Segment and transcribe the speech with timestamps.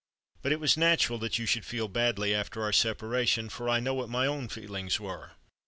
[0.41, 3.93] But it was natural that you should feel badly after our separation, for I know
[3.93, 5.33] what my own feelings were.